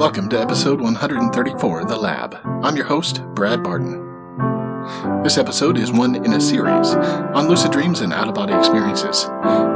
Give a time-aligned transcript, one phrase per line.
[0.00, 2.34] Welcome to episode 134 of The Lab.
[2.64, 5.22] I'm your host, Brad Barton.
[5.22, 9.26] This episode is one in a series on lucid dreams and out of body experiences.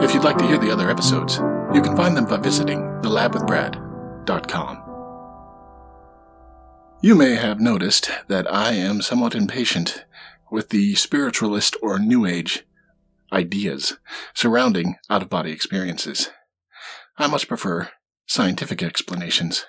[0.02, 1.36] If you'd like to hear the other episodes,
[1.74, 4.82] you can find them by visiting thelabwithbrad.com.
[7.02, 10.06] You may have noticed that I am somewhat impatient
[10.50, 12.64] with the spiritualist or New Age
[13.30, 13.98] ideas
[14.32, 16.30] surrounding out of body experiences.
[17.18, 17.90] I much prefer
[18.24, 19.66] scientific explanations.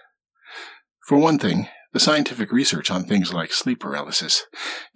[1.06, 4.48] For one thing, the scientific research on things like sleep paralysis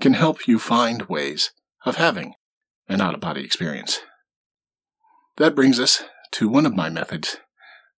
[0.02, 1.52] can help you find ways
[1.86, 2.34] of having
[2.88, 4.00] an out of body experience.
[5.38, 7.38] That brings us to one of my methods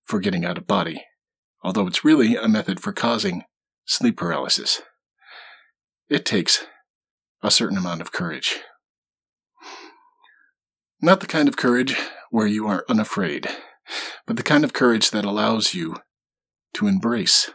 [0.04, 1.06] for getting out of body,
[1.64, 3.44] although it's really a method for causing
[3.86, 4.82] sleep paralysis.
[6.10, 6.66] It takes
[7.42, 8.60] a certain amount of courage.
[11.02, 11.96] Not the kind of courage
[12.30, 13.48] where you are unafraid,
[14.28, 15.96] but the kind of courage that allows you
[16.74, 17.50] to embrace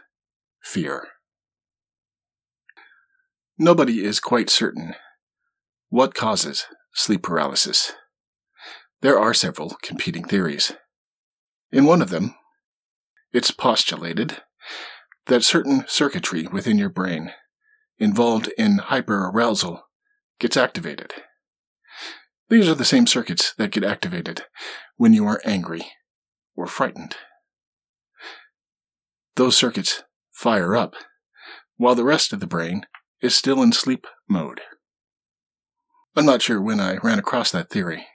[0.67, 1.07] fear.
[3.57, 4.95] Nobody is quite certain
[5.89, 7.93] what causes sleep paralysis.
[9.01, 10.73] There are several competing theories.
[11.71, 12.35] In one of them,
[13.31, 14.41] it's postulated
[15.27, 17.31] that certain circuitry within your brain
[17.97, 19.81] involved in hyperarousal
[20.39, 21.13] gets activated.
[22.49, 24.43] These are the same circuits that get activated
[24.97, 25.91] when you are angry
[26.55, 27.15] or frightened.
[29.35, 30.03] Those circuits
[30.37, 30.93] fire up,
[31.77, 32.85] while the rest of the brain
[33.21, 34.61] is still in sleep mode.
[36.15, 38.05] I'm not sure when I ran across that theory,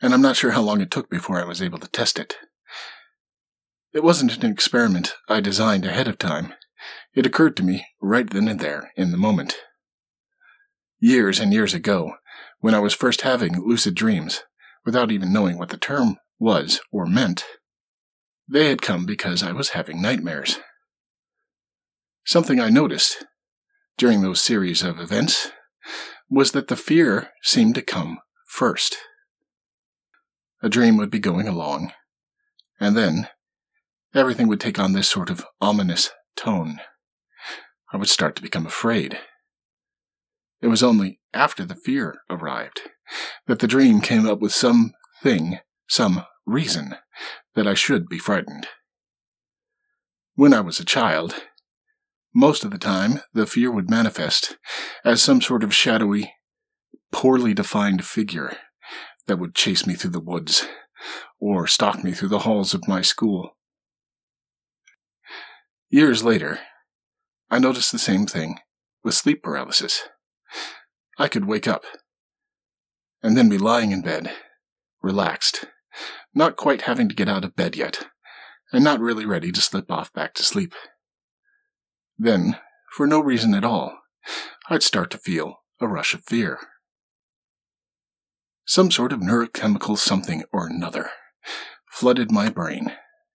[0.00, 2.36] and I'm not sure how long it took before I was able to test it.
[3.92, 6.54] It wasn't an experiment I designed ahead of time.
[7.14, 9.54] It occurred to me right then and there in the moment.
[10.98, 12.14] Years and years ago,
[12.60, 14.44] when I was first having lucid dreams,
[14.86, 17.44] without even knowing what the term was or meant,
[18.48, 20.58] they had come because I was having nightmares.
[22.24, 23.26] Something I noticed
[23.98, 25.52] during those series of events
[26.30, 28.96] was that the fear seemed to come first.
[30.62, 31.92] A dream would be going along,
[32.80, 33.28] and then
[34.14, 36.80] everything would take on this sort of ominous tone.
[37.92, 39.18] I would start to become afraid.
[40.62, 42.80] It was only after the fear arrived
[43.46, 46.96] that the dream came up with some thing, some reason
[47.54, 48.66] that I should be frightened.
[50.36, 51.34] When I was a child,
[52.34, 54.56] most of the time, the fear would manifest
[55.04, 56.34] as some sort of shadowy,
[57.12, 58.56] poorly defined figure
[59.26, 60.66] that would chase me through the woods
[61.38, 63.56] or stalk me through the halls of my school.
[65.90, 66.58] Years later,
[67.50, 68.58] I noticed the same thing
[69.04, 70.02] with sleep paralysis.
[71.18, 71.84] I could wake up
[73.22, 74.32] and then be lying in bed,
[75.02, 75.66] relaxed,
[76.34, 78.08] not quite having to get out of bed yet,
[78.72, 80.74] and not really ready to slip off back to sleep.
[82.18, 82.58] Then,
[82.96, 83.98] for no reason at all,
[84.70, 86.58] I'd start to feel a rush of fear.
[88.64, 91.10] Some sort of neurochemical something or another
[91.90, 92.92] flooded my brain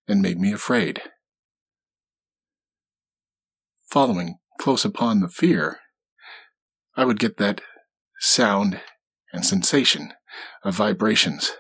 [0.08, 1.02] and made me afraid.
[3.90, 5.80] Following close upon the fear,
[6.96, 7.62] I would get that
[8.20, 8.82] sound
[9.32, 10.14] and sensation
[10.64, 11.52] of vibrations.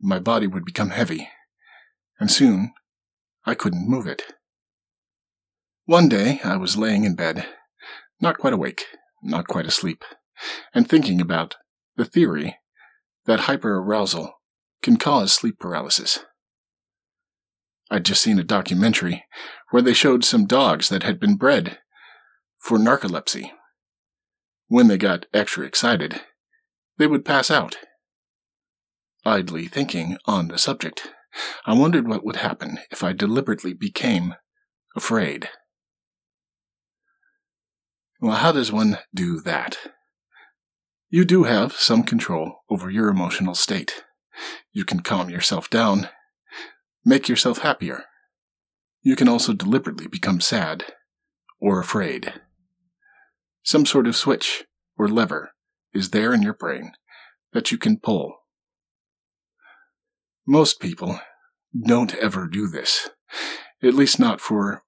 [0.00, 1.28] My body would become heavy,
[2.18, 2.72] and soon
[3.44, 4.22] I couldn't move it.
[5.90, 7.48] One day I was laying in bed,
[8.20, 8.84] not quite awake,
[9.24, 10.04] not quite asleep,
[10.72, 11.56] and thinking about
[11.96, 12.58] the theory
[13.26, 14.30] that hyperarousal
[14.82, 16.20] can cause sleep paralysis.
[17.90, 19.24] I'd just seen a documentary
[19.70, 21.80] where they showed some dogs that had been bred
[22.56, 23.50] for narcolepsy.
[24.68, 26.20] When they got extra excited,
[26.98, 27.78] they would pass out.
[29.24, 31.08] Idly thinking on the subject,
[31.66, 34.36] I wondered what would happen if I deliberately became
[34.94, 35.48] afraid.
[38.20, 39.78] Well, how does one do that?
[41.08, 44.04] You do have some control over your emotional state.
[44.72, 46.10] You can calm yourself down,
[47.02, 48.04] make yourself happier.
[49.02, 50.84] You can also deliberately become sad
[51.60, 52.34] or afraid.
[53.62, 54.64] Some sort of switch
[54.98, 55.52] or lever
[55.94, 56.92] is there in your brain
[57.54, 58.36] that you can pull.
[60.46, 61.20] Most people
[61.86, 63.08] don't ever do this,
[63.82, 64.82] at least not for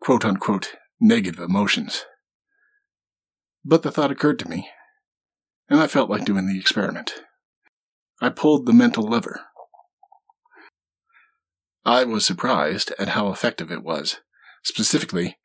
[0.00, 2.04] quote unquote negative emotions.
[3.64, 4.68] But the thought occurred to me,
[5.68, 7.14] and I felt like doing the experiment.
[8.20, 9.40] I pulled the mental lever.
[11.84, 14.20] I was surprised at how effective it was,
[14.62, 15.38] specifically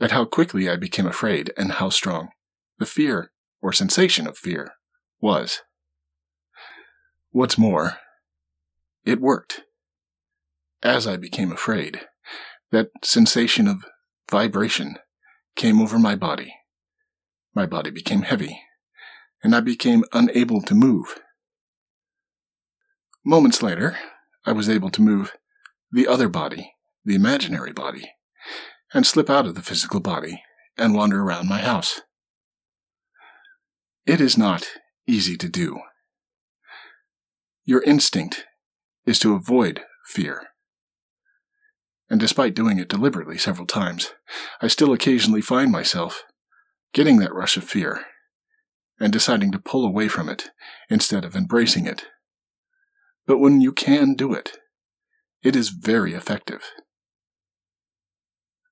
[0.00, 2.28] at how quickly I became afraid and how strong
[2.78, 4.72] the fear or sensation of fear
[5.20, 5.62] was.
[7.30, 7.98] What's more,
[9.04, 9.62] it worked.
[10.82, 12.02] As I became afraid,
[12.70, 13.84] that sensation of
[14.30, 14.98] vibration
[15.56, 16.54] came over my body.
[17.54, 18.62] My body became heavy,
[19.42, 21.20] and I became unable to move.
[23.24, 23.96] Moments later,
[24.44, 25.32] I was able to move
[25.92, 26.74] the other body,
[27.04, 28.10] the imaginary body,
[28.92, 30.42] and slip out of the physical body
[30.76, 32.00] and wander around my house.
[34.04, 34.66] It is not
[35.06, 35.78] easy to do.
[37.64, 38.44] Your instinct
[39.06, 40.48] is to avoid fear.
[42.10, 44.12] And despite doing it deliberately several times,
[44.60, 46.24] I still occasionally find myself
[46.94, 48.06] getting that rush of fear
[48.98, 50.50] and deciding to pull away from it
[50.88, 52.06] instead of embracing it.
[53.26, 54.52] But when you can do it,
[55.42, 56.62] it is very effective.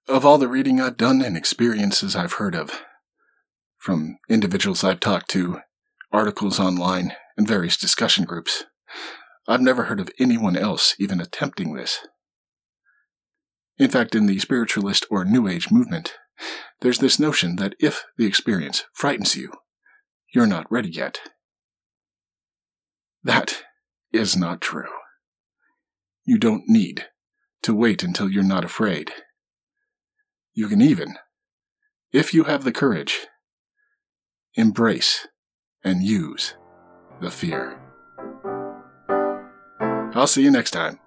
[0.08, 2.82] Of all the reading I've done and experiences I've heard of,
[3.78, 5.60] from individuals I've talked to,
[6.12, 8.64] articles online, and various discussion groups,
[9.48, 12.06] I've never heard of anyone else even attempting this.
[13.78, 16.14] In fact, in the spiritualist or New Age movement,
[16.80, 19.52] there's this notion that if the experience frightens you,
[20.34, 21.20] you're not ready yet.
[23.22, 23.62] That
[24.12, 24.90] is not true.
[26.24, 27.06] You don't need
[27.62, 29.12] to wait until you're not afraid.
[30.54, 31.16] You can even,
[32.12, 33.26] if you have the courage,
[34.54, 35.26] embrace
[35.84, 36.54] and use
[37.20, 37.80] the fear.
[40.14, 40.98] I'll see you next time.